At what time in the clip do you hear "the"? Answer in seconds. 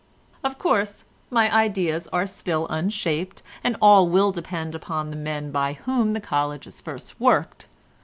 5.11-5.15, 6.13-6.19